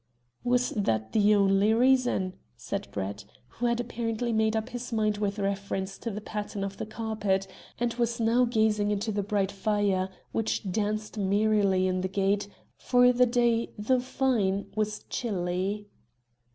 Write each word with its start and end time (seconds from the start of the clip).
"Was 0.43 0.71
that 0.71 1.11
the 1.11 1.35
only 1.35 1.75
reason?" 1.75 2.33
said 2.57 2.87
Brett, 2.91 3.23
who 3.49 3.67
had 3.67 3.79
apparently 3.79 4.33
made 4.33 4.55
up 4.55 4.69
his 4.69 4.91
mind 4.91 5.19
with 5.19 5.37
reference 5.37 5.99
to 5.99 6.09
the 6.09 6.19
pattern 6.21 6.63
of 6.63 6.77
the 6.77 6.87
carpet, 6.87 7.45
and 7.79 7.93
was 7.93 8.19
now 8.19 8.45
gazing 8.45 8.89
into 8.89 9.11
the 9.11 9.21
bright 9.21 9.51
fire 9.51 10.09
which 10.31 10.71
danced 10.71 11.19
merrily 11.19 11.85
in 11.85 12.01
the 12.01 12.07
grate, 12.07 12.47
for 12.79 13.13
the 13.13 13.27
day 13.27 13.69
though 13.77 13.99
fine 13.99 14.71
was 14.75 15.03
chilly. 15.03 15.87